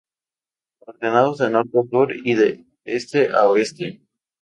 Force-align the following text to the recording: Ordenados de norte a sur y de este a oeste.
Ordenados 0.79 1.37
de 1.37 1.51
norte 1.51 1.77
a 1.77 1.83
sur 1.87 2.07
y 2.25 2.33
de 2.33 2.65
este 2.85 3.29
a 3.31 3.47
oeste. 3.47 4.01